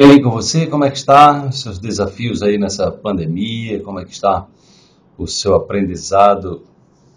E 0.00 0.04
aí 0.04 0.22
com 0.22 0.30
você, 0.30 0.64
como 0.64 0.84
é 0.84 0.90
que 0.92 0.96
está? 0.96 1.50
Seus 1.50 1.80
desafios 1.80 2.40
aí 2.40 2.56
nessa 2.56 2.88
pandemia, 2.88 3.82
como 3.82 3.98
é 3.98 4.04
que 4.04 4.12
está 4.12 4.46
o 5.18 5.26
seu 5.26 5.56
aprendizado 5.56 6.64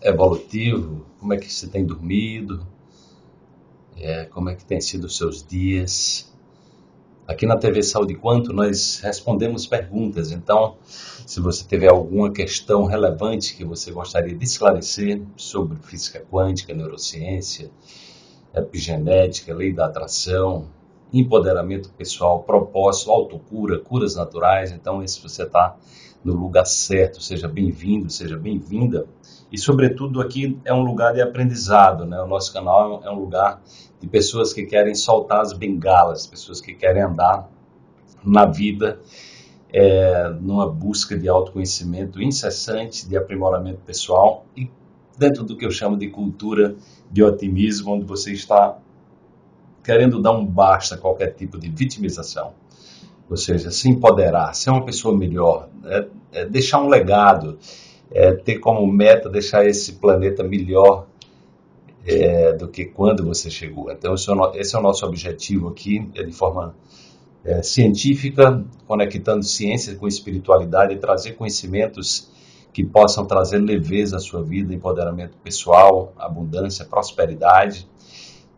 evolutivo? 0.01 1.05
Como 1.19 1.31
é 1.31 1.37
que 1.37 1.53
você 1.53 1.67
tem 1.67 1.85
dormido? 1.85 2.65
É, 3.95 4.25
como 4.25 4.49
é 4.49 4.55
que 4.55 4.65
tem 4.65 4.81
sido 4.81 5.03
os 5.03 5.15
seus 5.15 5.45
dias? 5.45 6.33
Aqui 7.27 7.45
na 7.45 7.55
TV 7.55 7.83
Saúde 7.83 8.15
Quanto 8.15 8.51
nós 8.51 8.99
respondemos 9.03 9.67
perguntas, 9.67 10.31
então 10.31 10.77
se 10.83 11.39
você 11.39 11.63
tiver 11.63 11.91
alguma 11.91 12.31
questão 12.31 12.85
relevante 12.85 13.55
que 13.55 13.63
você 13.63 13.91
gostaria 13.91 14.35
de 14.35 14.43
esclarecer 14.43 15.21
sobre 15.37 15.77
física 15.83 16.25
quântica, 16.31 16.73
neurociência, 16.73 17.69
epigenética, 18.55 19.53
lei 19.53 19.71
da 19.71 19.85
atração, 19.85 20.67
empoderamento 21.13 21.91
pessoal, 21.97 22.43
propósito, 22.43 23.11
autocura, 23.11 23.79
curas 23.79 24.15
naturais. 24.15 24.71
Então, 24.71 25.05
se 25.05 25.21
você 25.21 25.43
está 25.43 25.75
no 26.23 26.33
lugar 26.33 26.65
certo, 26.65 27.21
seja 27.21 27.47
bem-vindo, 27.47 28.09
seja 28.09 28.37
bem-vinda. 28.37 29.07
E, 29.51 29.57
sobretudo, 29.57 30.21
aqui 30.21 30.57
é 30.63 30.73
um 30.73 30.83
lugar 30.83 31.13
de 31.13 31.21
aprendizado, 31.21 32.05
né? 32.05 32.21
O 32.21 32.27
nosso 32.27 32.53
canal 32.53 33.01
é 33.03 33.09
um 33.11 33.19
lugar 33.19 33.61
de 33.99 34.07
pessoas 34.07 34.53
que 34.53 34.63
querem 34.65 34.95
soltar 34.95 35.41
as 35.41 35.51
bengalas, 35.51 36.25
pessoas 36.25 36.61
que 36.61 36.73
querem 36.73 37.01
andar 37.01 37.49
na 38.23 38.45
vida 38.45 38.99
é, 39.73 40.29
numa 40.39 40.69
busca 40.69 41.17
de 41.17 41.27
autoconhecimento 41.27 42.21
incessante, 42.21 43.07
de 43.07 43.17
aprimoramento 43.17 43.79
pessoal 43.85 44.45
e 44.55 44.69
dentro 45.17 45.43
do 45.43 45.55
que 45.55 45.65
eu 45.65 45.71
chamo 45.71 45.97
de 45.97 46.07
cultura 46.09 46.75
de 47.09 47.23
otimismo, 47.23 47.93
onde 47.93 48.05
você 48.05 48.31
está 48.31 48.77
querendo 49.83 50.21
dar 50.21 50.31
um 50.31 50.45
basta 50.45 50.95
a 50.95 50.97
qualquer 50.97 51.33
tipo 51.33 51.57
de 51.57 51.69
vitimização. 51.69 52.53
Ou 53.29 53.37
seja, 53.37 53.71
se 53.71 53.89
empoderar, 53.89 54.53
ser 54.53 54.71
uma 54.71 54.83
pessoa 54.83 55.17
melhor, 55.17 55.69
é, 55.85 56.07
é 56.33 56.45
deixar 56.45 56.81
um 56.81 56.87
legado, 56.87 57.57
é, 58.11 58.33
ter 58.33 58.59
como 58.59 58.85
meta 58.85 59.29
deixar 59.29 59.65
esse 59.65 59.93
planeta 59.93 60.43
melhor 60.43 61.07
é, 62.05 62.51
do 62.53 62.67
que 62.67 62.85
quando 62.85 63.23
você 63.23 63.49
chegou. 63.49 63.89
Então, 63.91 64.13
esse 64.13 64.29
é 64.29 64.33
o, 64.33 64.55
esse 64.55 64.75
é 64.75 64.79
o 64.79 64.81
nosso 64.81 65.05
objetivo 65.05 65.69
aqui, 65.69 66.09
é 66.15 66.23
de 66.23 66.33
forma 66.33 66.75
é, 67.45 67.63
científica, 67.63 68.63
conectando 68.85 69.43
ciência 69.43 69.95
com 69.95 70.07
espiritualidade 70.07 70.93
e 70.93 70.97
trazer 70.97 71.33
conhecimentos 71.33 72.29
que 72.73 72.83
possam 72.83 73.25
trazer 73.25 73.59
leveza 73.59 74.17
à 74.17 74.19
sua 74.19 74.43
vida, 74.43 74.73
empoderamento 74.73 75.37
pessoal, 75.43 76.13
abundância, 76.17 76.85
prosperidade 76.85 77.87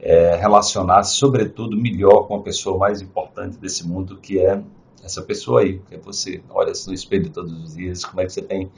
é, 0.06 0.36
relacionar-se, 0.36 1.16
sobretudo, 1.16 1.78
melhor 1.78 2.28
com 2.28 2.36
a 2.36 2.42
pessoa 2.42 2.78
mais 2.78 3.02
importante 3.02 3.58
desse 3.58 3.88
mundo, 3.88 4.18
que 4.18 4.38
é 4.38 4.62
essa 5.02 5.22
pessoa 5.22 5.62
aí, 5.62 5.80
que 5.80 5.96
é 5.96 5.98
você. 5.98 6.44
Olha-se 6.50 6.86
no 6.90 6.94
espelho 6.94 7.30
todos 7.30 7.54
os 7.64 7.74
dias, 7.74 8.04
como 8.04 8.20
é 8.20 8.26
que 8.26 8.34
você 8.34 8.42
tem 8.42 8.70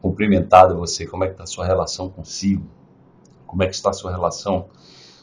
cumprimentado 0.00 0.76
você, 0.76 1.06
como 1.06 1.22
é 1.22 1.28
que 1.28 1.34
está 1.34 1.44
a 1.44 1.46
sua 1.46 1.64
relação 1.64 2.08
consigo, 2.08 2.66
como 3.46 3.62
é 3.62 3.68
que 3.68 3.76
está 3.76 3.90
a 3.90 3.92
sua 3.92 4.10
relação 4.10 4.66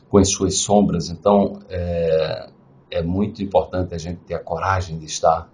com 0.09 0.17
as 0.17 0.30
suas 0.30 0.59
sombras. 0.59 1.09
Então, 1.09 1.59
é, 1.67 2.49
é 2.89 3.03
muito 3.03 3.43
importante 3.43 3.93
a 3.93 3.97
gente 3.97 4.21
ter 4.21 4.35
a 4.35 4.39
coragem 4.39 4.97
de 4.97 5.07
estar 5.07 5.52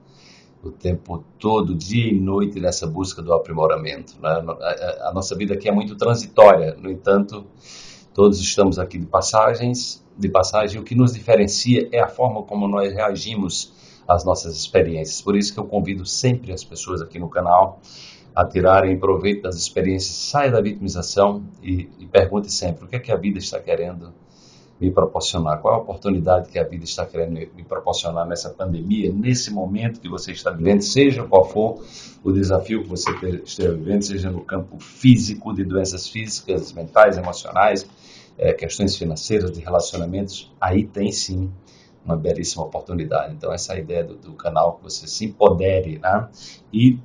o 0.64 0.70
tempo 0.70 1.23
todo, 1.39 1.73
dia 1.73 2.11
e 2.11 2.20
noite, 2.20 2.59
nessa 2.59 2.86
busca 2.86 3.23
do 3.23 3.33
aprimoramento. 3.33 4.14
Né? 4.22 4.30
A, 4.30 5.08
a, 5.08 5.09
a 5.09 5.14
nossa 5.14 5.36
vida 5.36 5.56
aqui 5.56 5.67
é 5.67 5.72
muito 5.72 5.95
transitória, 5.95 6.76
no 6.80 6.92
entanto, 6.92 7.45
Todos 8.16 8.39
estamos 8.39 8.80
aqui 8.80 8.97
de 8.97 9.05
passagens, 9.05 10.02
de 10.17 10.30
passagem. 10.30 10.80
O 10.80 10.85
que 10.85 10.95
nos 10.95 11.13
diferencia 11.13 11.89
é 11.91 11.99
a 11.99 12.08
forma 12.08 12.44
como 12.44 12.66
nós 12.66 12.94
reagimos 12.94 13.73
às 14.08 14.23
nossas 14.23 14.55
experiências. 14.55 15.21
Por 15.21 15.35
isso 15.35 15.53
que 15.53 15.59
eu 15.59 15.66
convido 15.66 16.05
sempre 16.05 16.53
as 16.53 16.63
pessoas 16.63 17.02
aqui 17.02 17.19
no 17.19 17.27
canal 17.27 17.81
a 18.33 18.45
tirarem 18.45 18.97
proveito 18.97 19.41
das 19.41 19.58
experiências. 19.58 20.16
Saia 20.16 20.49
da 20.49 20.61
vitimização 20.61 21.43
e, 21.61 21.89
e 21.99 22.05
pergunte 22.05 22.49
sempre 22.54 22.86
o 22.86 22.87
que 22.87 22.95
é 22.95 22.99
que 22.99 23.11
a 23.11 23.17
vida 23.17 23.37
está 23.37 23.59
querendo 23.59 24.14
me 24.80 24.89
proporcionar? 24.89 25.59
Qual 25.59 25.73
a 25.73 25.77
oportunidade 25.80 26.49
que 26.49 26.58
a 26.58 26.64
vida 26.64 26.86
está 26.86 27.05
querendo 27.05 27.33
me 27.33 27.64
proporcionar 27.65 28.25
nessa 28.25 28.49
pandemia, 28.49 29.11
nesse 29.11 29.52
momento 29.52 29.99
que 29.99 30.08
você 30.08 30.31
está 30.31 30.52
vivendo, 30.52 30.81
seja 30.81 31.23
qual 31.23 31.49
for 31.49 31.83
o 32.23 32.31
desafio 32.31 32.83
que 32.83 32.87
você 32.87 33.11
esteja 33.43 33.73
vivendo, 33.73 34.04
seja 34.04 34.31
no 34.31 34.39
campo 34.39 34.80
físico, 34.80 35.54
de 35.54 35.65
doenças 35.65 36.08
físicas, 36.08 36.71
mentais, 36.71 37.17
emocionais, 37.17 37.86
é, 38.38 38.54
questões 38.54 38.96
financeiras, 38.98 39.52
de 39.52 39.62
relacionamentos, 39.62 40.54
aí 40.60 40.86
tem 40.86 41.12
sim 41.12 41.52
uma 42.04 42.16
belíssima 42.16 42.64
oportunidade. 42.64 43.34
Então, 43.34 43.52
essa 43.52 43.73
é 43.73 43.78
a 43.78 43.80
ideia 43.80 44.04
do, 44.04 44.16
do 44.16 44.34
canal, 44.34 44.78
que 44.78 44.84
você 44.84 45.08
se 45.08 45.26
empodere, 45.26 45.98
né? 46.00 46.30
E 46.72 47.00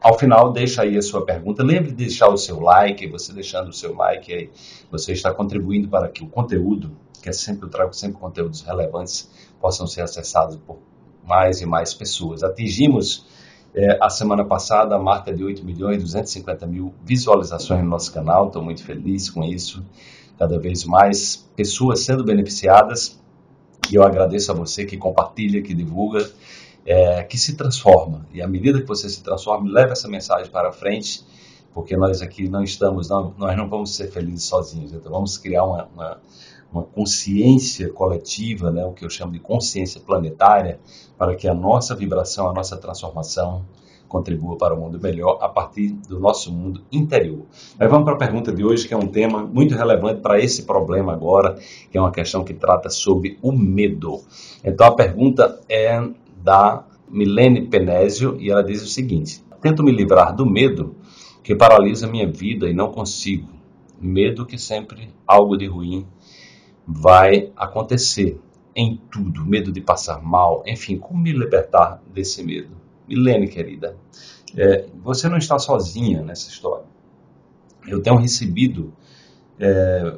ao 0.00 0.18
final, 0.18 0.52
deixa 0.52 0.82
aí 0.82 0.98
a 0.98 1.02
sua 1.02 1.24
pergunta. 1.24 1.62
Lembre 1.62 1.90
de 1.90 1.96
deixar 1.96 2.28
o 2.28 2.36
seu 2.36 2.60
like. 2.60 3.06
Você 3.08 3.32
deixando 3.32 3.68
o 3.68 3.72
seu 3.72 3.94
like 3.94 4.32
aí, 4.34 4.50
você 4.90 5.12
está 5.12 5.32
contribuindo 5.32 5.88
para 5.88 6.08
que 6.08 6.22
o 6.22 6.28
conteúdo, 6.28 6.94
que 7.22 7.28
é 7.28 7.32
sempre 7.32 7.66
eu 7.66 7.70
trago 7.70 7.92
sempre 7.94 8.18
conteúdos 8.18 8.62
relevantes, 8.62 9.30
possam 9.60 9.86
ser 9.86 10.02
acessados 10.02 10.56
por 10.56 10.78
mais 11.24 11.60
e 11.60 11.66
mais 11.66 11.94
pessoas. 11.94 12.42
Atingimos 12.42 13.26
é, 13.74 13.98
a 14.00 14.08
semana 14.08 14.44
passada 14.44 14.94
a 14.94 14.98
marca 14.98 15.34
de 15.34 15.42
8 15.42 15.64
milhões 15.64 15.96
e 15.96 16.00
250 16.00 16.66
mil 16.66 16.94
visualizações 17.04 17.82
no 17.82 17.88
nosso 17.90 18.12
canal. 18.12 18.46
Estou 18.46 18.62
muito 18.62 18.84
feliz 18.84 19.28
com 19.28 19.42
isso. 19.42 19.84
Cada 20.38 20.58
vez 20.58 20.84
mais 20.84 21.36
pessoas 21.56 22.00
sendo 22.00 22.24
beneficiadas. 22.24 23.20
E 23.90 23.96
eu 23.96 24.02
agradeço 24.02 24.50
a 24.50 24.54
você 24.54 24.84
que 24.84 24.96
compartilha, 24.96 25.60
que 25.60 25.74
divulga 25.74 26.30
é, 26.86 27.22
que 27.22 27.38
se 27.38 27.56
transforma. 27.56 28.26
E 28.32 28.42
à 28.42 28.46
medida 28.46 28.80
que 28.80 28.86
você 28.86 29.08
se 29.08 29.22
transforma, 29.22 29.70
leva 29.70 29.92
essa 29.92 30.08
mensagem 30.08 30.50
para 30.50 30.70
frente, 30.72 31.24
porque 31.72 31.96
nós 31.96 32.22
aqui 32.22 32.48
não 32.48 32.62
estamos, 32.62 33.08
não, 33.08 33.34
nós 33.36 33.56
não 33.56 33.68
vamos 33.68 33.94
ser 33.94 34.10
felizes 34.10 34.44
sozinhos. 34.44 34.92
Então 34.92 35.10
vamos 35.10 35.38
criar 35.38 35.64
uma, 35.64 35.88
uma, 35.94 36.20
uma 36.74 36.82
consciência 36.82 37.88
coletiva, 37.88 38.70
né, 38.72 38.84
o 38.84 38.92
que 38.92 39.04
eu 39.04 39.10
chamo 39.10 39.32
de 39.32 39.38
consciência 39.38 40.00
planetária, 40.00 40.80
para 41.16 41.36
que 41.36 41.46
a 41.46 41.54
nossa 41.54 41.94
vibração, 41.94 42.48
a 42.48 42.52
nossa 42.52 42.76
transformação 42.76 43.64
contribua 44.08 44.56
para 44.56 44.74
o 44.74 44.76
um 44.76 44.80
mundo 44.80 45.00
melhor 45.00 45.38
a 45.40 45.48
partir 45.48 45.88
do 46.08 46.20
nosso 46.20 46.52
mundo 46.52 46.82
interior. 46.92 47.46
Mas 47.78 47.88
vamos 47.88 48.04
para 48.04 48.14
a 48.14 48.18
pergunta 48.18 48.52
de 48.52 48.64
hoje, 48.64 48.86
que 48.86 48.94
é 48.94 48.96
um 48.96 49.06
tema 49.06 49.44
muito 49.44 49.74
relevante 49.74 50.20
para 50.20 50.38
esse 50.38 50.64
problema 50.64 51.12
agora, 51.12 51.56
que 51.90 51.96
é 51.96 52.00
uma 52.00 52.12
questão 52.12 52.44
que 52.44 52.54
trata 52.54 52.90
sobre 52.90 53.38
o 53.40 53.50
medo. 53.52 54.20
Então 54.62 54.86
a 54.86 54.92
pergunta 54.92 55.60
é 55.68 56.00
da 56.42 56.84
Milene 57.08 57.62
Penésio 57.62 58.36
e 58.40 58.50
ela 58.50 58.62
diz 58.62 58.82
o 58.82 58.88
seguinte: 58.88 59.44
Tento 59.60 59.82
me 59.82 59.90
livrar 59.90 60.34
do 60.34 60.44
medo 60.44 60.94
que 61.42 61.54
paralisa 61.54 62.06
minha 62.06 62.30
vida 62.30 62.68
e 62.68 62.74
não 62.74 62.92
consigo. 62.92 63.48
Medo 64.00 64.44
que 64.44 64.58
sempre 64.58 65.10
algo 65.26 65.56
de 65.56 65.66
ruim 65.66 66.06
vai 66.86 67.52
acontecer 67.56 68.40
em 68.74 69.00
tudo, 69.10 69.44
medo 69.44 69.70
de 69.70 69.80
passar 69.80 70.22
mal, 70.22 70.62
enfim, 70.66 70.98
como 70.98 71.20
me 71.20 71.32
libertar 71.32 72.02
desse 72.12 72.42
medo? 72.42 72.76
Milene, 73.06 73.48
querida, 73.48 73.96
é, 74.56 74.86
você 75.02 75.28
não 75.28 75.38
está 75.38 75.58
sozinha 75.58 76.22
nessa 76.22 76.48
história. 76.48 76.86
Eu 77.86 78.02
tenho 78.02 78.16
recebido 78.16 78.92
é, 79.58 80.16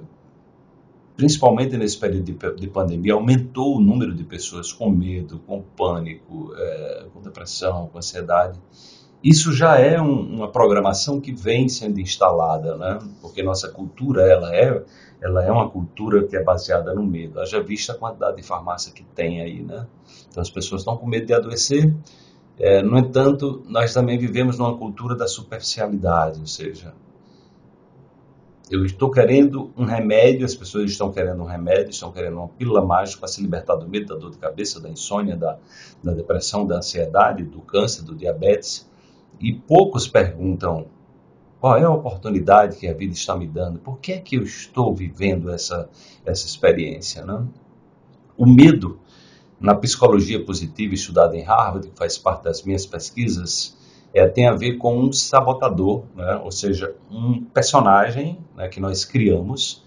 principalmente 1.17 1.77
nesse 1.77 1.99
período 1.99 2.25
de, 2.25 2.61
de, 2.61 2.69
pandemia, 2.69 3.15
aumentou 3.15 3.77
o 3.77 3.81
número 3.81 4.15
de 4.15 4.23
pessoas 4.23 4.73
com 4.73 4.91
medo, 4.91 5.39
com 5.47 5.63
pânico, 5.63 6.53
é, 6.55 7.07
com 7.13 7.23
depressão, 7.23 7.89
com 7.89 7.99
ansiedade. 7.99 8.61
Isso 9.27 9.53
já 9.53 9.77
é 9.77 10.01
um, 10.01 10.37
uma 10.37 10.53
programação 10.53 11.21
que 11.21 11.33
vem 11.33 11.69
sendo 11.69 11.99
instalada, 11.99 12.77
né? 12.77 13.01
Porque 13.21 13.43
nossa 13.43 13.69
cultura 13.69 14.23
ela 14.23 14.55
é, 14.55 14.85
ela 15.21 15.45
é 15.45 15.51
uma 15.51 15.69
cultura 15.69 16.25
que 16.29 16.37
é 16.37 16.45
baseada 16.45 16.95
no 16.95 17.05
medo. 17.05 17.41
Haja 17.41 17.61
vista 17.61 17.93
a 17.93 17.97
quantidade 17.97 18.37
de 18.37 18.45
farmácia 18.45 18.93
que 18.93 19.03
tem 19.03 19.41
aí, 19.41 19.65
né? 19.65 19.85
Então 20.31 20.41
as 20.41 20.49
pessoas 20.49 20.83
estão 20.83 20.97
com 20.97 21.09
medo 21.09 21.27
de 21.27 21.35
adoecer. 21.35 21.93
É, 22.57 22.81
no 22.85 22.97
entanto, 22.97 23.65
nós 23.69 23.93
também 23.93 24.17
vivemos 24.17 24.59
numa 24.59 24.79
cultura 24.79 25.17
da 25.17 25.27
superficialidade, 25.27 26.39
ou 26.39 26.47
seja, 26.47 26.95
eu 28.71 28.85
estou 28.85 29.11
querendo 29.11 29.73
um 29.77 29.85
remédio, 29.85 30.47
as 30.47 30.55
pessoas 30.55 30.89
estão 30.89 31.11
querendo 31.11 31.43
um 31.43 31.47
remédio, 31.47 31.91
estão 31.91 32.13
querendo 32.13 32.37
uma 32.37 32.49
pílula 32.49 32.85
mágica 32.85 33.19
para 33.19 33.29
se 33.29 33.43
libertar 33.43 33.75
do 33.75 33.89
medo, 33.89 34.07
da 34.07 34.21
dor 34.21 34.31
de 34.31 34.39
cabeça, 34.39 34.81
da 34.81 34.89
insônia, 34.89 35.37
da, 35.37 35.59
da 36.01 36.13
depressão, 36.13 36.65
da 36.65 36.77
ansiedade, 36.77 37.43
do 37.43 37.61
câncer, 37.61 38.05
do 38.05 38.15
diabetes. 38.15 38.87
E 39.41 39.53
poucos 39.53 40.09
perguntam 40.09 40.87
qual 41.61 41.77
é 41.77 41.85
a 41.85 41.91
oportunidade 41.91 42.77
que 42.77 42.87
a 42.87 42.95
vida 42.95 43.13
está 43.13 43.37
me 43.37 43.47
dando, 43.47 43.79
por 43.79 43.99
que 43.99 44.13
é 44.13 44.19
que 44.19 44.37
eu 44.37 44.43
estou 44.43 44.95
vivendo 44.95 45.51
essa, 45.51 45.89
essa 46.25 46.47
experiência. 46.47 47.25
Né? 47.25 47.45
O 48.37 48.47
medo, 48.47 49.01
na 49.59 49.75
psicologia 49.75 50.45
positiva 50.45 50.95
estudada 50.95 51.37
em 51.37 51.43
Harvard, 51.43 51.89
que 51.89 51.97
faz 51.97 52.19
parte 52.19 52.45
das 52.45 52.63
minhas 52.63 52.87
pesquisas, 52.87 53.77
é, 54.15 54.27
tem 54.27 54.47
a 54.47 54.55
ver 54.55 54.77
com 54.77 54.99
um 54.99 55.13
sabotador, 55.13 56.05
né? 56.15 56.37
ou 56.37 56.51
seja, 56.51 56.95
um 57.11 57.43
personagem 57.45 58.39
né, 58.57 58.69
que 58.69 58.81
nós 58.81 59.05
criamos 59.05 59.85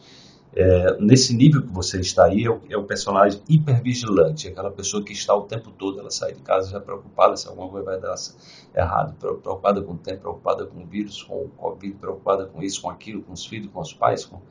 É, 0.55 0.97
nesse 0.99 1.35
nível 1.35 1.61
que 1.61 1.71
você 1.71 1.99
está 1.99 2.25
aí, 2.25 2.45
é 2.45 2.49
o, 2.49 2.59
é 2.69 2.77
o, 2.77 2.83
personagem 2.83 3.39
hipervigilante, 3.47 4.47
aquela 4.47 4.71
pessoa 4.71 5.03
que 5.03 5.13
está 5.13 5.35
o 5.35 5.43
tempo 5.43 5.69
todo, 5.71 5.99
ela 5.99 6.09
sai 6.09 6.33
de 6.33 6.41
casa 6.41 6.71
já 6.71 6.79
preocupada 6.79 7.37
se 7.37 7.47
alguma 7.47 7.69
coisa 7.69 7.85
vai 7.85 7.99
dar 7.99 8.15
errado, 8.75 9.13
preocupada 9.13 9.81
com 9.81 9.93
o 9.93 9.97
tempo, 9.97 10.21
preocupada 10.21 10.65
com 10.65 10.81
o 10.81 10.85
vírus, 10.85 11.21
com 11.21 11.35
o 11.35 11.49
Covid, 11.49 11.95
preocupada 11.95 12.45
com 12.47 12.63
isso, 12.63 12.81
com 12.81 12.89
aquilo, 12.89 13.21
com 13.21 13.33
os 13.33 13.45
filhos, 13.45 13.69
com 13.71 13.79
os 13.79 13.93
pais, 13.93 14.25
com, 14.25 14.41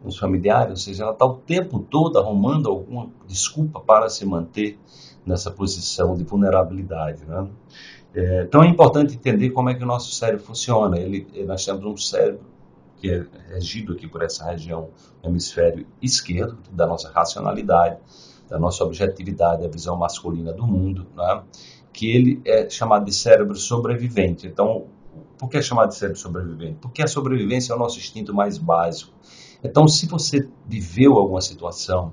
com 0.00 0.08
os 0.08 0.16
familiares, 0.16 0.70
ou 0.70 0.76
seja, 0.76 1.02
ela 1.02 1.12
está 1.12 1.26
o 1.26 1.34
tempo 1.34 1.80
todo 1.80 2.18
arrumando 2.18 2.68
alguma 2.68 3.10
desculpa 3.26 3.80
para 3.80 4.08
se 4.08 4.24
manter 4.24 4.78
nessa 5.26 5.50
posição 5.50 6.14
de 6.14 6.22
vulnerabilidade. 6.22 7.24
Né? 7.26 7.48
É, 8.14 8.42
então 8.42 8.62
é 8.62 8.68
importante 8.68 9.14
entender 9.14 9.50
como 9.50 9.70
é 9.70 9.74
que 9.74 9.82
o 9.82 9.86
nosso 9.86 10.12
cérebro 10.12 10.44
funciona. 10.44 10.98
Ele, 10.98 11.26
nós 11.44 11.64
temos 11.64 11.84
um 11.84 11.96
cérebro 11.96 12.40
que 12.98 13.10
é 13.10 13.26
regido 13.48 13.92
aqui 13.92 14.06
por 14.06 14.22
essa 14.22 14.44
região 14.44 14.90
hemisfério 15.22 15.86
esquerdo, 16.02 16.58
da 16.70 16.86
nossa 16.86 17.10
racionalidade, 17.10 17.98
da 18.48 18.58
nossa 18.58 18.82
objetividade, 18.84 19.64
a 19.64 19.68
visão 19.68 19.96
masculina 19.96 20.52
do 20.52 20.66
mundo, 20.66 21.06
né? 21.16 21.42
que 21.92 22.10
ele 22.10 22.40
é 22.44 22.68
chamado 22.68 23.04
de 23.04 23.14
cérebro 23.14 23.54
sobrevivente. 23.56 24.46
Então, 24.46 24.86
por 25.38 25.48
que 25.48 25.56
é 25.56 25.62
chamado 25.62 25.88
de 25.90 25.96
cérebro 25.96 26.20
sobrevivente? 26.20 26.78
Porque 26.80 27.02
a 27.02 27.06
sobrevivência 27.06 27.72
é 27.72 27.76
o 27.76 27.78
nosso 27.78 27.98
instinto 27.98 28.34
mais 28.34 28.58
básico. 28.58 29.12
Então, 29.62 29.86
se 29.88 30.06
você 30.06 30.48
viveu 30.66 31.14
alguma 31.14 31.40
situação 31.40 32.12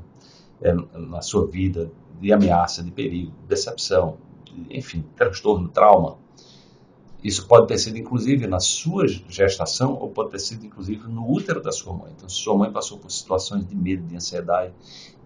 é, 0.61 0.73
na 0.73 1.21
sua 1.21 1.47
vida 1.47 1.91
de 2.19 2.31
ameaça, 2.31 2.83
de 2.83 2.91
perigo, 2.91 3.31
decepção, 3.47 4.17
enfim, 4.69 5.03
transtorno, 5.15 5.67
trauma, 5.69 6.17
isso 7.25 7.47
pode 7.47 7.65
ter 7.65 7.79
sido, 7.79 7.97
inclusive, 7.97 8.45
na 8.45 8.59
sua 8.59 9.07
gestação 9.07 9.97
ou 9.99 10.11
pode 10.11 10.29
ter 10.29 10.37
sido, 10.37 10.63
inclusive, 10.63 11.07
no 11.07 11.27
útero 11.27 11.59
da 11.59 11.71
sua 11.71 11.91
mãe. 11.91 12.13
Então, 12.15 12.29
se 12.29 12.35
sua 12.35 12.55
mãe 12.55 12.71
passou 12.71 12.99
por 12.99 13.09
situações 13.09 13.67
de 13.67 13.75
medo, 13.75 14.05
de 14.05 14.15
ansiedade, 14.15 14.71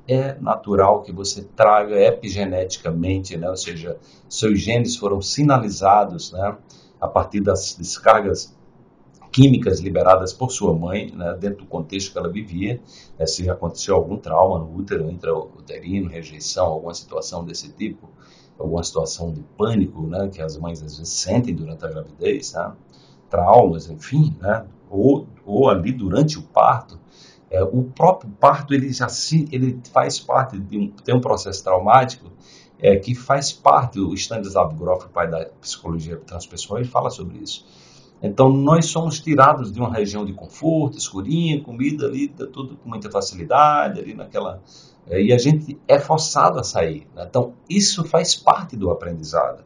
é 0.08 0.34
natural 0.40 1.02
que 1.02 1.12
você 1.12 1.44
traga 1.58 2.00
epigeneticamente, 2.00 3.36
né? 3.36 3.50
ou 3.50 3.58
seja, 3.58 3.98
seus 4.30 4.62
genes 4.62 4.96
foram 4.96 5.22
sinalizados 5.22 6.32
né? 6.32 6.56
a 7.02 7.08
partir 7.10 7.42
das 7.42 7.76
descargas 7.78 8.58
químicas 9.30 9.82
liberadas 9.82 10.32
por 10.32 10.54
sua 10.54 10.74
mãe, 10.74 11.12
né? 11.12 11.36
dentro 11.38 11.66
do 11.66 11.66
contexto 11.66 12.14
que 12.14 12.18
ela 12.18 12.32
vivia, 12.32 12.82
né? 13.20 13.26
se 13.26 13.50
aconteceu 13.50 13.94
algum 13.94 14.16
trauma 14.16 14.58
no 14.60 14.74
útero, 14.74 15.12
intrauterino, 15.12 16.08
rejeição, 16.08 16.68
alguma 16.68 16.94
situação 16.94 17.44
desse 17.44 17.74
tipo, 17.74 18.10
alguma 18.60 18.84
situação 18.84 19.32
de 19.32 19.42
pânico, 19.58 20.06
né, 20.06 20.28
que 20.28 20.42
as 20.42 20.58
mães 20.58 20.84
às 20.84 20.98
vezes 20.98 21.14
sentem 21.14 21.56
durante 21.56 21.86
a 21.86 21.88
gravidez, 21.88 22.54
né, 22.54 22.74
traumas, 23.30 23.90
enfim, 23.90 24.36
né, 24.42 24.66
ou, 24.90 25.28
ou 25.46 25.70
ali 25.70 25.92
durante 25.92 26.38
o 26.38 26.44
parto, 26.44 27.00
é, 27.50 27.64
o 27.64 27.84
próprio 27.84 28.30
parto 28.40 28.74
ele 28.74 28.92
já 28.92 29.08
se, 29.08 29.48
ele 29.52 29.80
faz 29.92 30.20
parte 30.20 30.60
de 30.60 30.78
um, 30.78 30.90
tem 30.90 31.16
um 31.16 31.22
processo 31.22 31.64
traumático 31.64 32.30
é, 32.78 32.96
que 32.98 33.16
faz 33.16 33.52
parte, 33.52 34.00
o 34.00 34.14
Stanislav 34.14 34.74
Grof, 34.76 35.06
o 35.06 35.10
pai 35.10 35.30
da 35.30 35.46
psicologia 35.60 36.18
transpessoal, 36.18 36.80
ele 36.80 36.88
fala 36.88 37.10
sobre 37.10 37.40
isso. 37.40 37.66
Então, 38.22 38.50
nós 38.50 38.88
somos 38.88 39.20
tirados 39.20 39.72
de 39.72 39.80
uma 39.80 39.92
região 39.92 40.26
de 40.26 40.34
conforto, 40.34 40.98
escurinha, 40.98 41.62
comida 41.62 42.06
ali, 42.06 42.28
tudo 42.28 42.76
com 42.76 42.90
muita 42.90 43.10
facilidade, 43.10 44.00
ali 44.00 44.14
naquela 44.14 44.62
e 45.10 45.34
a 45.34 45.38
gente 45.38 45.80
é 45.88 46.00
forçado 46.00 46.60
a 46.60 46.64
sair. 46.64 47.08
Né? 47.16 47.26
Então, 47.28 47.54
isso 47.70 48.04
faz 48.04 48.36
parte 48.36 48.76
do 48.76 48.92
aprendizado. 48.92 49.64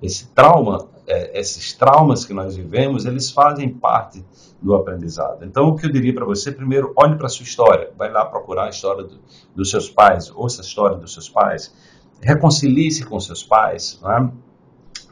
Esse 0.00 0.28
trauma, 0.28 0.88
é, 1.06 1.38
esses 1.38 1.72
traumas 1.74 2.24
que 2.24 2.32
nós 2.32 2.56
vivemos, 2.56 3.04
eles 3.04 3.30
fazem 3.30 3.68
parte 3.68 4.24
do 4.62 4.74
aprendizado. 4.74 5.44
Então, 5.44 5.68
o 5.68 5.76
que 5.76 5.86
eu 5.86 5.92
diria 5.92 6.14
para 6.14 6.24
você, 6.24 6.52
primeiro, 6.52 6.92
olhe 6.96 7.16
para 7.16 7.26
a 7.26 7.28
sua 7.28 7.44
história. 7.44 7.90
Vai 7.98 8.10
lá 8.10 8.24
procurar 8.24 8.66
a 8.66 8.70
história 8.70 9.04
do, 9.04 9.18
dos 9.54 9.70
seus 9.70 9.90
pais, 9.90 10.30
ouça 10.34 10.62
a 10.62 10.64
história 10.64 10.96
dos 10.96 11.12
seus 11.12 11.28
pais. 11.28 11.74
Reconcilie-se 12.22 13.04
com 13.04 13.18
seus 13.20 13.42
pais. 13.42 14.00
Né? 14.02 14.32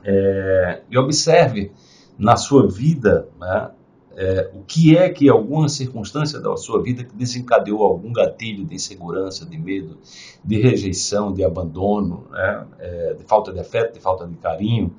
É, 0.04 0.82
e 0.88 0.96
observe 0.96 1.72
na 2.18 2.36
sua 2.36 2.66
vida 2.66 3.28
né, 3.38 3.70
é, 4.16 4.50
o 4.54 4.62
que 4.62 4.96
é 4.96 5.10
que 5.10 5.28
alguma 5.28 5.68
circunstância 5.68 6.40
da 6.40 6.56
sua 6.56 6.82
vida 6.82 7.04
que 7.04 7.14
desencadeou 7.14 7.84
algum 7.84 8.10
gatilho 8.10 8.64
de 8.64 8.74
insegurança, 8.74 9.44
de 9.44 9.58
medo, 9.58 9.98
de 10.42 10.58
rejeição, 10.58 11.34
de 11.34 11.44
abandono, 11.44 12.26
né? 12.30 12.66
é, 12.78 13.14
de 13.14 13.24
falta 13.24 13.52
de 13.52 13.60
afeto, 13.60 13.92
de 13.92 14.00
falta 14.00 14.26
de 14.26 14.34
carinho, 14.36 14.94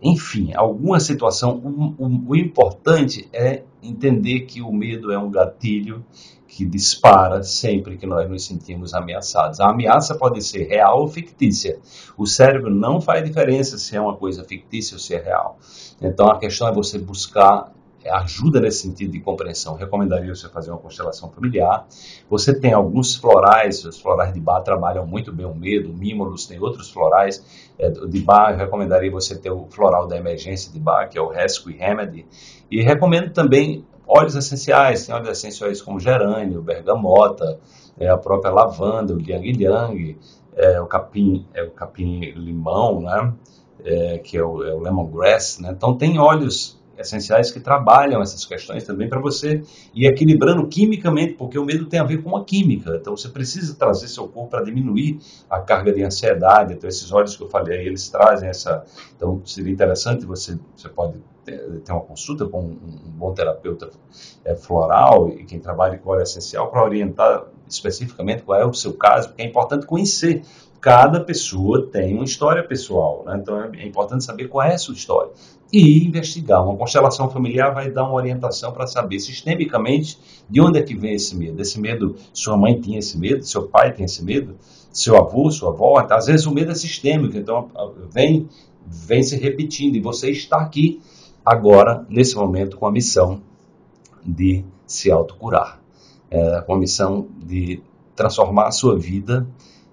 enfim, 0.00 0.52
alguma 0.54 1.00
situação. 1.00 1.56
O, 1.56 2.04
o, 2.04 2.30
o 2.30 2.36
importante 2.36 3.28
é 3.32 3.64
entender 3.82 4.42
que 4.42 4.62
o 4.62 4.72
medo 4.72 5.10
é 5.10 5.18
um 5.18 5.30
gatilho 5.30 6.04
que 6.46 6.64
dispara 6.66 7.42
sempre 7.42 7.96
que 7.96 8.06
nós 8.06 8.28
nos 8.28 8.44
sentimos 8.44 8.94
ameaçados. 8.94 9.58
A 9.58 9.70
ameaça 9.70 10.14
pode 10.14 10.42
ser 10.42 10.68
real 10.68 11.00
ou 11.00 11.08
fictícia. 11.08 11.80
O 12.16 12.26
cérebro 12.26 12.72
não 12.72 13.00
faz 13.00 13.24
diferença 13.24 13.78
se 13.78 13.96
é 13.96 14.00
uma 14.00 14.16
coisa 14.16 14.44
fictícia 14.44 14.94
ou 14.94 14.98
se 15.00 15.14
é 15.14 15.22
real. 15.22 15.58
Então 16.00 16.28
a 16.28 16.38
questão 16.38 16.68
é 16.68 16.72
você 16.72 16.98
buscar 16.98 17.72
ajuda 18.10 18.60
nesse 18.60 18.82
sentido 18.82 19.12
de 19.12 19.20
compreensão. 19.20 19.74
Recomendaria 19.74 20.34
você 20.34 20.48
fazer 20.48 20.70
uma 20.70 20.78
constelação 20.78 21.30
familiar. 21.30 21.86
Você 22.28 22.58
tem 22.58 22.72
alguns 22.72 23.14
florais, 23.14 23.84
os 23.84 24.00
florais 24.00 24.32
de 24.32 24.40
bar 24.40 24.60
trabalham 24.62 25.06
muito 25.06 25.32
bem 25.32 25.46
o 25.46 25.54
medo, 25.54 25.90
o 25.90 26.48
tem 26.48 26.60
outros 26.60 26.90
florais 26.90 27.72
é, 27.78 27.90
de 27.90 28.20
bar. 28.20 28.52
Eu 28.52 28.58
recomendaria 28.58 29.10
você 29.10 29.36
ter 29.36 29.50
o 29.50 29.66
floral 29.70 30.06
da 30.06 30.16
emergência 30.16 30.72
de 30.72 30.78
bar, 30.78 31.08
que 31.08 31.18
é 31.18 31.22
o 31.22 31.28
Rescue 31.28 31.76
Remedy. 31.76 32.26
E 32.70 32.82
recomendo 32.82 33.32
também 33.32 33.84
óleos 34.06 34.34
essenciais, 34.34 35.06
tem 35.06 35.14
óleos 35.14 35.38
essenciais 35.38 35.80
como 35.80 36.00
gerânio, 36.00 36.62
bergamota, 36.62 37.58
é, 37.98 38.08
a 38.08 38.16
própria 38.16 38.50
lavanda, 38.50 39.14
o 39.14 39.18
liang 39.18 39.52
liang, 39.52 40.18
é, 40.56 40.80
o 40.80 40.86
capim, 40.86 41.46
é, 41.54 41.62
o 41.62 41.70
capim 41.70 42.20
limão, 42.32 43.00
né? 43.00 43.32
É, 43.84 44.18
que 44.18 44.36
é 44.36 44.44
o, 44.44 44.62
é 44.62 44.72
o 44.72 44.78
lemongrass, 44.78 45.58
né? 45.58 45.70
Então 45.72 45.96
tem 45.96 46.18
óleos 46.18 46.80
essenciais 47.06 47.50
que 47.50 47.60
trabalham 47.60 48.22
essas 48.22 48.44
questões 48.44 48.84
também 48.84 49.08
para 49.08 49.20
você 49.20 49.62
ir 49.94 50.06
equilibrando 50.06 50.66
quimicamente, 50.66 51.34
porque 51.34 51.58
o 51.58 51.64
medo 51.64 51.86
tem 51.86 52.00
a 52.00 52.04
ver 52.04 52.22
com 52.22 52.36
a 52.36 52.44
química. 52.44 52.96
Então 53.00 53.16
você 53.16 53.28
precisa 53.28 53.74
trazer 53.74 54.08
seu 54.08 54.28
corpo 54.28 54.50
para 54.50 54.64
diminuir 54.64 55.18
a 55.50 55.60
carga 55.60 55.92
de 55.92 56.02
ansiedade. 56.02 56.74
Então 56.74 56.88
esses 56.88 57.10
óleos 57.12 57.36
que 57.36 57.42
eu 57.42 57.48
falei, 57.48 57.86
eles 57.86 58.08
trazem 58.08 58.48
essa. 58.48 58.84
Então 59.16 59.40
seria 59.44 59.72
interessante 59.72 60.24
você 60.24 60.58
você 60.76 60.88
pode 60.88 61.18
ter 61.44 61.90
uma 61.90 62.00
consulta 62.00 62.46
com 62.46 62.60
um 62.60 63.10
bom 63.16 63.34
terapeuta 63.34 63.90
é, 64.44 64.54
floral 64.54 65.28
e 65.28 65.44
quem 65.44 65.58
trabalha 65.58 65.98
com 65.98 66.10
óleo 66.10 66.22
essencial 66.22 66.70
para 66.70 66.84
orientar 66.84 67.44
especificamente 67.68 68.42
qual 68.42 68.60
é 68.60 68.66
o 68.66 68.72
seu 68.72 68.94
caso, 68.94 69.28
porque 69.28 69.42
é 69.42 69.46
importante 69.46 69.86
conhecer 69.86 70.42
cada 70.82 71.20
pessoa 71.20 71.86
tem 71.86 72.12
uma 72.12 72.24
história 72.24 72.60
pessoal, 72.66 73.22
né? 73.24 73.38
então 73.40 73.56
é 73.72 73.86
importante 73.86 74.24
saber 74.24 74.48
qual 74.48 74.66
é 74.66 74.74
a 74.74 74.78
sua 74.78 74.94
história 74.94 75.30
e 75.72 76.04
investigar. 76.04 76.60
Uma 76.62 76.76
constelação 76.76 77.30
familiar 77.30 77.72
vai 77.72 77.88
dar 77.88 78.02
uma 78.02 78.14
orientação 78.14 78.72
para 78.72 78.88
saber 78.88 79.20
sistemicamente 79.20 80.18
de 80.50 80.60
onde 80.60 80.80
é 80.80 80.82
que 80.82 80.96
vem 80.96 81.14
esse 81.14 81.36
medo. 81.36 81.62
Esse 81.62 81.80
medo, 81.80 82.16
sua 82.32 82.56
mãe 82.56 82.80
tinha 82.80 82.98
esse 82.98 83.16
medo, 83.16 83.44
seu 83.46 83.68
pai 83.68 83.92
tem 83.92 84.04
esse 84.04 84.24
medo, 84.24 84.56
seu 84.92 85.16
avô, 85.16 85.48
sua 85.52 85.70
avó. 85.70 86.04
Às 86.10 86.26
vezes 86.26 86.46
o 86.46 86.50
medo 86.52 86.72
é 86.72 86.74
sistêmico, 86.74 87.36
então 87.38 87.70
vem, 88.12 88.48
vem 88.84 89.22
se 89.22 89.36
repetindo 89.36 89.94
e 89.94 90.00
você 90.00 90.30
está 90.30 90.56
aqui 90.56 91.00
agora, 91.46 92.04
nesse 92.10 92.34
momento, 92.34 92.76
com 92.76 92.86
a 92.86 92.92
missão 92.92 93.40
de 94.26 94.64
se 94.84 95.12
autocurar, 95.12 95.80
é, 96.28 96.60
com 96.62 96.74
a 96.74 96.78
missão 96.78 97.28
de 97.40 97.80
transformar 98.16 98.66
a 98.66 98.72
sua 98.72 98.98
vida 98.98 99.46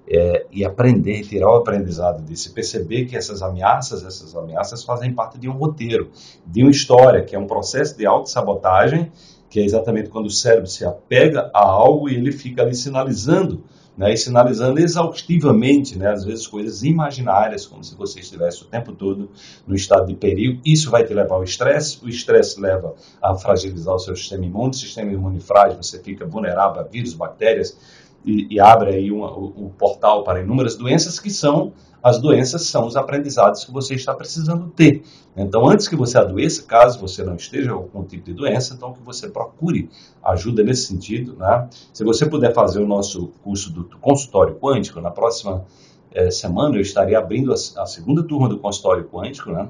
é, 0.09 0.47
e 0.51 0.65
aprender, 0.65 1.21
tirar 1.21 1.51
o 1.51 1.55
aprendizado 1.57 2.23
disso, 2.23 2.51
perceber 2.51 3.05
que 3.05 3.15
essas 3.15 3.43
ameaças, 3.43 4.03
essas 4.03 4.35
ameaças 4.35 4.83
fazem 4.83 5.13
parte 5.13 5.37
de 5.37 5.47
um 5.47 5.53
roteiro, 5.53 6.09
de 6.45 6.63
uma 6.63 6.71
história, 6.71 7.23
que 7.23 7.35
é 7.35 7.39
um 7.39 7.45
processo 7.45 7.95
de 7.95 8.05
autossabotagem, 8.07 9.11
que 9.49 9.59
é 9.59 9.63
exatamente 9.63 10.09
quando 10.09 10.25
o 10.25 10.31
cérebro 10.31 10.67
se 10.67 10.83
apega 10.83 11.51
a 11.53 11.63
algo 11.63 12.09
e 12.09 12.15
ele 12.15 12.31
fica 12.31 12.63
ali 12.63 12.75
sinalizando, 12.75 13.63
né, 13.95 14.13
e 14.13 14.17
sinalizando 14.17 14.79
exaustivamente, 14.79 15.97
né, 15.97 16.09
às 16.09 16.23
vezes 16.23 16.47
coisas 16.47 16.83
imaginárias, 16.83 17.65
como 17.65 17.83
se 17.83 17.95
você 17.95 18.21
estivesse 18.21 18.63
o 18.63 18.65
tempo 18.65 18.93
todo 18.93 19.29
no 19.67 19.75
estado 19.75 20.07
de 20.07 20.15
perigo. 20.15 20.61
Isso 20.65 20.89
vai 20.89 21.03
te 21.03 21.13
levar 21.13 21.35
ao 21.35 21.43
estresse, 21.43 21.99
o 22.03 22.07
estresse 22.07 22.59
leva 22.61 22.95
a 23.21 23.35
fragilizar 23.35 23.93
o 23.93 23.99
seu 23.99 24.15
sistema 24.15 24.45
imune, 24.45 24.69
o 24.69 24.73
sistema 24.73 25.11
imune 25.11 25.39
frágil, 25.39 25.83
você 25.83 25.99
fica 25.99 26.25
vulnerável 26.25 26.81
a 26.81 26.83
vírus, 26.83 27.13
bactérias, 27.13 27.77
e, 28.25 28.55
e 28.55 28.59
abre 28.59 28.95
aí 28.95 29.11
o, 29.11 29.71
portal 29.77 30.23
para 30.23 30.41
inúmeras 30.41 30.75
doenças 30.75 31.19
que 31.19 31.29
são 31.29 31.73
as 32.01 32.19
doenças 32.19 32.63
são 32.63 32.87
os 32.87 32.95
aprendizados 32.95 33.65
que 33.65 33.71
você 33.71 33.93
está 33.93 34.13
precisando 34.13 34.69
ter. 34.69 35.03
Então, 35.35 35.67
antes 35.67 35.87
que 35.87 35.95
você 35.95 36.17
adoeça, 36.17 36.63
caso 36.63 36.99
você 36.99 37.23
não 37.23 37.35
esteja 37.35 37.71
com 37.71 37.75
algum 37.75 38.03
tipo 38.03 38.25
de 38.25 38.33
doença, 38.33 38.73
então 38.73 38.93
que 38.93 39.01
você 39.01 39.27
procure 39.27 39.89
ajuda 40.23 40.63
nesse 40.63 40.85
sentido. 40.85 41.35
Né? 41.35 41.67
Se 41.93 42.03
você 42.03 42.25
puder 42.25 42.53
fazer 42.53 42.81
o 42.81 42.87
nosso 42.87 43.31
curso 43.43 43.71
do 43.71 43.83
consultório 43.99 44.55
quântico, 44.55 45.01
na 45.01 45.11
próxima 45.11 45.65
eh, 46.11 46.31
semana 46.31 46.75
eu 46.77 46.81
estarei 46.81 47.15
abrindo 47.15 47.51
a, 47.51 47.55
a, 47.55 47.85
segunda 47.85 48.23
turma 48.23 48.47
do 48.47 48.57
consultório 48.57 49.03
quântico, 49.03 49.51
né? 49.51 49.67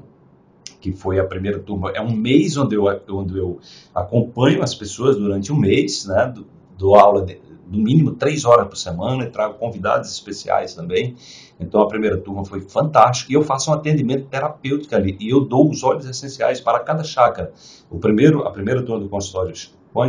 que 0.80 0.92
foi 0.92 1.18
a 1.18 1.24
primeira 1.24 1.58
turma. 1.58 1.90
É 1.90 2.00
um 2.00 2.12
mês 2.12 2.56
onde 2.56 2.76
eu, 2.76 2.84
onde 3.10 3.36
eu 3.36 3.58
acompanho 3.92 4.62
as 4.62 4.74
pessoas 4.74 5.16
durante 5.16 5.52
um 5.52 5.56
mês, 5.56 6.06
né? 6.06 6.32
dou 6.78 6.94
aula 6.94 7.22
de, 7.22 7.40
no 7.70 7.78
mínimo 7.78 8.12
três 8.12 8.44
horas 8.44 8.66
por 8.66 8.76
semana 8.76 9.24
e 9.24 9.30
trago 9.30 9.54
convidados 9.54 10.10
especiais 10.10 10.74
também. 10.74 11.16
Então 11.58 11.80
a 11.80 11.86
primeira 11.86 12.18
turma 12.18 12.44
foi 12.44 12.60
fantástica 12.60 13.32
e 13.32 13.34
eu 13.36 13.42
faço 13.42 13.70
um 13.70 13.74
atendimento 13.74 14.26
terapêutico 14.26 14.94
ali 14.94 15.16
e 15.20 15.30
eu 15.30 15.40
dou 15.40 15.70
os 15.70 15.84
óleos 15.84 16.06
essenciais 16.06 16.60
para 16.60 16.80
cada 16.80 17.04
chakra. 17.04 17.52
O 17.88 17.98
primeiro, 17.98 18.46
a 18.46 18.50
primeira 18.50 18.82
turma 18.82 19.00
do 19.00 19.08
consultório 19.08 19.52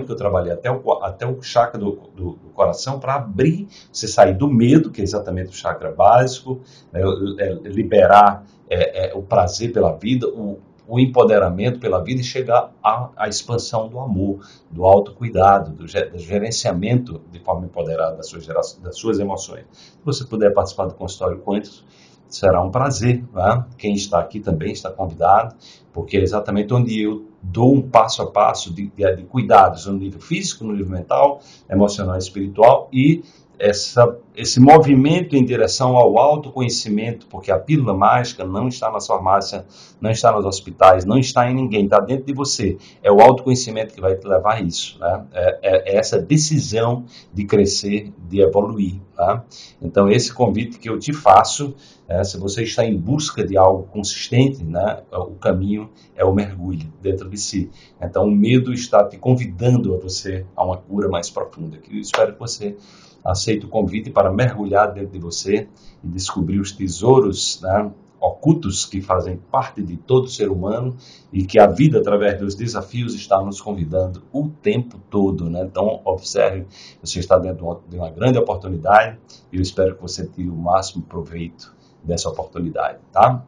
que 0.06 0.12
eu 0.12 0.16
trabalhei 0.16 0.54
até 0.54 0.72
o, 0.72 1.04
até 1.04 1.26
o 1.26 1.42
chakra 1.42 1.80
do, 1.80 1.92
do, 2.16 2.32
do 2.34 2.50
coração 2.54 3.00
para 3.00 3.16
abrir, 3.16 3.68
você 3.92 4.08
sair 4.08 4.36
do 4.36 4.48
medo, 4.48 4.92
que 4.92 5.02
é 5.02 5.04
exatamente 5.04 5.50
o 5.50 5.54
chakra 5.54 5.92
básico, 5.92 6.62
né, 6.94 7.02
é, 7.40 7.54
liberar 7.68 8.46
é, 8.70 9.08
é, 9.08 9.14
o 9.16 9.24
prazer 9.24 9.74
pela 9.74 9.94
vida, 9.94 10.28
o, 10.28 10.60
o 10.92 11.00
empoderamento 11.00 11.80
pela 11.80 12.04
vida 12.04 12.20
e 12.20 12.24
chegar 12.24 12.70
à, 12.84 13.10
à 13.16 13.30
expansão 13.30 13.88
do 13.88 13.98
amor, 13.98 14.46
do 14.70 14.84
autocuidado, 14.84 15.72
do, 15.72 15.86
do 15.86 16.20
gerenciamento 16.20 17.22
de 17.32 17.40
forma 17.40 17.66
empoderada 17.66 18.18
das 18.18 18.28
suas, 18.28 18.46
das 18.46 18.98
suas 18.98 19.18
emoções. 19.18 19.64
Se 19.72 20.00
você 20.04 20.26
puder 20.26 20.54
participar 20.54 20.88
do 20.88 20.94
consultório 20.94 21.40
Quantos, 21.40 21.86
será 22.28 22.62
um 22.62 22.70
prazer. 22.70 23.24
Né? 23.34 23.66
Quem 23.78 23.94
está 23.94 24.20
aqui 24.20 24.42
também 24.42 24.74
está 24.74 24.92
convidado, 24.92 25.56
porque 25.94 26.18
é 26.18 26.22
exatamente 26.22 26.74
onde 26.74 27.02
eu 27.02 27.26
dou 27.42 27.74
um 27.74 27.82
passo 27.82 28.22
a 28.22 28.30
passo 28.30 28.74
de, 28.74 28.88
de, 28.88 29.16
de 29.16 29.24
cuidados 29.24 29.86
no 29.86 29.94
nível 29.94 30.20
físico, 30.20 30.66
no 30.66 30.74
nível 30.74 30.92
mental, 30.92 31.40
emocional 31.70 32.16
e 32.16 32.20
espiritual 32.20 32.90
e 32.92 33.24
essa, 33.58 34.18
esse 34.36 34.60
movimento 34.60 35.36
em 35.36 35.44
direção 35.44 35.98
ao 35.98 36.18
autoconhecimento, 36.18 37.28
porque 37.28 37.52
a 37.52 37.60
pílula 37.60 37.94
mágica 37.94 38.46
não 38.46 38.68
está 38.68 38.90
na 38.90 39.02
farmácia, 39.02 39.66
não 40.00 40.10
está 40.10 40.32
nos 40.32 40.46
hospitais, 40.46 41.04
não 41.06 41.18
está 41.18 41.50
em 41.50 41.54
ninguém, 41.54 41.86
está 41.86 42.00
dentro 42.00 42.26
de 42.26 42.34
você. 42.34 42.78
É 43.04 43.12
o 43.12 43.20
autoconhecimento 43.20 43.94
que 43.94 44.00
vai 44.00 44.16
te 44.16 44.26
levar 44.26 44.56
a 44.56 44.62
isso. 44.62 44.98
Né? 45.00 45.26
É, 45.34 45.60
é, 45.62 45.94
é 45.94 45.98
essa 45.98 46.18
decisão 46.20 47.06
de 47.34 47.46
crescer, 47.46 48.14
de 48.30 48.42
evoluir. 48.42 49.02
Tá? 49.16 49.44
Então, 49.82 50.10
esse 50.10 50.34
convite 50.34 50.80
que 50.80 50.90
eu 50.90 50.98
te 50.98 51.12
faço, 51.14 51.76
é, 52.08 52.24
se 52.24 52.38
você 52.38 52.64
está 52.64 52.86
em 52.86 52.98
busca 52.98 53.46
de 53.46 53.58
algo 53.58 53.84
consistente, 53.84 54.64
né, 54.64 55.04
o 55.12 55.36
caminho 55.36 55.90
é 56.16 56.26
o 56.26 56.34
mergulho 56.34 56.92
dentro 57.02 57.30
de 57.30 57.38
si. 57.38 57.70
Então, 58.02 58.26
o 58.26 58.32
medo 58.32 58.74
está 58.74 59.04
te 59.08 59.18
convidando 59.18 59.94
a 59.94 59.98
você 59.98 60.46
a 60.56 60.66
uma 60.66 60.78
cura 60.78 61.10
mais 61.10 61.30
profunda. 61.30 61.78
Eu 61.90 62.00
espero 62.00 62.34
que 62.34 62.40
você 62.40 62.76
aceite 63.24 63.66
o 63.66 63.70
convite 63.70 64.10
para 64.10 64.21
mergulhar 64.30 64.94
dentro 64.94 65.12
de 65.12 65.20
você 65.20 65.70
e 66.04 66.08
descobrir 66.08 66.60
os 66.60 66.74
tesouros 66.74 67.62
né, 67.62 67.90
ocultos 68.20 68.86
que 68.86 69.02
fazem 69.02 69.38
parte 69.38 69.82
de 69.82 69.98
todo 69.98 70.28
ser 70.28 70.50
humano 70.50 70.96
e 71.34 71.44
que 71.44 71.58
a 71.58 71.66
vida, 71.66 72.00
através 72.00 72.40
dos 72.40 72.54
desafios, 72.54 73.16
está 73.16 73.42
nos 73.42 73.60
convidando 73.60 74.22
o 74.32 74.48
tempo 74.48 75.00
todo. 75.10 75.50
Né? 75.50 75.64
Então, 75.64 76.02
observe, 76.06 76.68
você 77.02 77.20
está 77.20 77.40
dentro 77.40 77.82
de 77.90 77.96
uma 77.98 78.12
grande 78.12 78.38
oportunidade 78.38 79.18
e 79.52 79.56
eu 79.56 79.62
espero 79.62 79.96
que 79.96 80.02
você 80.02 80.28
tire 80.28 80.50
o 80.50 80.56
máximo 80.56 81.04
proveito 81.04 81.74
dessa 82.04 82.30
oportunidade. 82.30 83.00
Tá? 83.12 83.44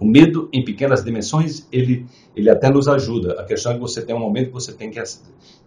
O 0.00 0.04
medo 0.04 0.48
em 0.52 0.64
pequenas 0.64 1.02
dimensões, 1.02 1.66
ele, 1.72 2.06
ele 2.36 2.48
até 2.48 2.70
nos 2.70 2.86
ajuda. 2.86 3.40
A 3.40 3.44
questão 3.44 3.72
é 3.72 3.74
que 3.74 3.80
você 3.80 4.00
tem 4.00 4.14
um 4.14 4.20
momento 4.20 4.46
que 4.46 4.52
você 4.52 4.72
tem 4.72 4.90
que, 4.90 5.02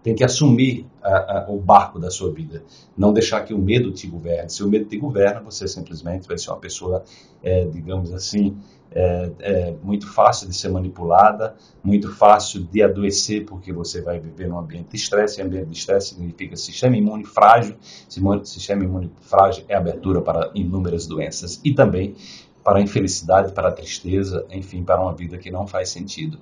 tem 0.02 0.16
que 0.16 0.24
assumir 0.24 0.88
a, 1.04 1.40
a, 1.40 1.46
o 1.50 1.60
barco 1.60 2.00
da 2.00 2.10
sua 2.10 2.32
vida. 2.32 2.64
Não 2.98 3.12
deixar 3.12 3.42
que 3.42 3.54
o 3.54 3.58
medo 3.58 3.92
te 3.92 4.08
governe. 4.08 4.50
Se 4.50 4.64
o 4.64 4.70
medo 4.70 4.86
te 4.86 4.98
governa, 4.98 5.42
você 5.42 5.68
simplesmente 5.68 6.28
vai 6.28 6.38
ser 6.38 6.50
uma 6.50 6.60
pessoa, 6.60 7.04
é, 7.44 7.66
digamos 7.66 8.14
assim, 8.14 8.56
é, 8.94 9.32
é, 9.40 9.76
muito 9.82 10.08
fácil 10.08 10.50
de 10.50 10.56
ser 10.56 10.70
manipulada, 10.70 11.56
muito 11.82 12.14
fácil 12.14 12.62
de 12.64 12.84
adoecer, 12.84 13.46
porque 13.46 13.72
você 13.72 14.02
vai 14.02 14.20
viver 14.20 14.48
num 14.48 14.60
ambiente 14.60 14.90
de 14.90 14.98
estresse. 14.98 15.40
E 15.40 15.44
ambiente 15.44 15.68
de 15.68 15.78
estresse 15.78 16.10
significa 16.10 16.56
sistema 16.56 16.96
imune 16.96 17.26
frágil. 17.26 17.76
Sistema 18.08 18.84
imune 18.84 19.12
frágil 19.22 19.64
é 19.68 19.76
abertura 19.76 20.22
para 20.22 20.52
inúmeras 20.54 21.06
doenças. 21.06 21.60
E 21.64 21.74
também 21.74 22.16
para 22.63 22.80
a 22.80 22.82
infelicidade, 22.82 23.53
para 23.53 23.70
a 23.70 23.72
tristeza, 23.72 24.46
enfim, 24.51 24.84
para 24.84 25.01
uma 25.01 25.13
vida 25.13 25.38
que 25.38 25.50
não 25.51 25.65
faz 25.68 25.89
sentido. 25.89 26.39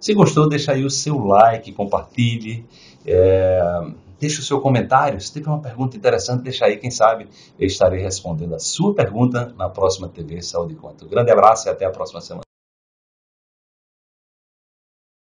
Se 0.00 0.12
gostou, 0.14 0.48
deixa 0.48 0.72
aí 0.72 0.84
o 0.84 0.90
seu 0.90 1.18
like, 1.24 1.72
compartilhe, 1.72 2.66
é, 3.06 3.60
deixe 4.18 4.40
o 4.40 4.42
seu 4.42 4.60
comentário. 4.60 5.20
Se 5.20 5.32
tiver 5.32 5.48
uma 5.48 5.60
pergunta 5.60 5.96
interessante, 5.96 6.42
deixa 6.42 6.64
aí, 6.66 6.76
quem 6.76 6.90
sabe 6.90 7.28
eu 7.58 7.66
estarei 7.66 8.00
respondendo 8.00 8.54
a 8.54 8.58
sua 8.58 8.94
pergunta 8.94 9.54
na 9.56 9.68
próxima 9.68 10.08
TV 10.08 10.42
Saúde 10.42 10.74
Conta. 10.74 11.04
Um 11.04 11.08
grande 11.08 11.30
abraço 11.30 11.68
e 11.68 11.70
até 11.70 11.84
a 11.84 11.90
próxima 11.90 12.20
semana. 12.20 12.51